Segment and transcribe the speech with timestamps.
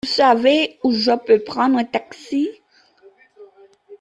[0.03, 2.49] Vous savez où je peux prendre un taxi?